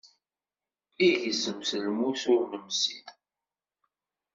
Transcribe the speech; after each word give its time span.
Igezzem 1.07 1.59
s 1.69 1.71
lmus 1.83 2.21
ur 2.33 2.41
nemsid. 2.51 3.07